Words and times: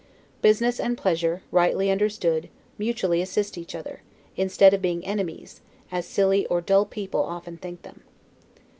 Business 0.41 0.79
and 0.79 0.97
pleasure, 0.97 1.43
rightly 1.51 1.91
understood, 1.91 2.49
mutually 2.79 3.21
assist 3.21 3.55
each 3.55 3.75
other, 3.75 4.01
instead 4.35 4.73
of 4.73 4.81
being 4.81 5.05
enemies, 5.05 5.61
as 5.91 6.07
silly 6.07 6.43
or 6.47 6.59
dull 6.59 6.85
people 6.85 7.23
often 7.23 7.55
think 7.55 7.83
them. 7.83 8.01